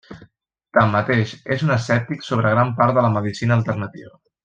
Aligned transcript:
Tanmateix, 0.77 1.33
és 1.57 1.65
un 1.67 1.75
escèptic 1.75 2.25
sobre 2.31 2.57
gran 2.57 2.75
part 2.81 2.99
de 3.01 3.05
la 3.09 3.13
medicina 3.21 3.61
alternativa. 3.63 4.15